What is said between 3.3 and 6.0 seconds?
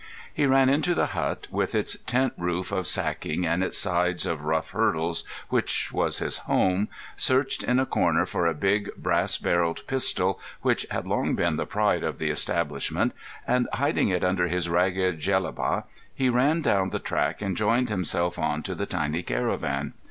and its sides of rough hurdles, which